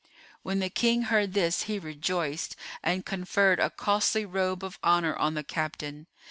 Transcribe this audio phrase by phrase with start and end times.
[0.41, 5.35] When the King heard this, he rejoiced and conferred a costly robe of honour on
[5.35, 6.07] the captain.